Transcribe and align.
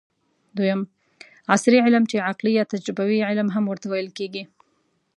دویم: 0.57 0.81
عصري 1.53 1.77
علم 1.85 2.03
چې 2.11 2.25
عقلي 2.29 2.51
یا 2.59 2.63
تجربوي 2.73 3.19
علم 3.29 3.47
هم 3.55 3.63
ورته 3.67 3.85
ويل 3.89 4.09
کېږي 4.17 4.43